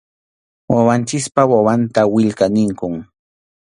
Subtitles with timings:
[0.73, 2.93] Wawanchikpa wawanta willka ninkum.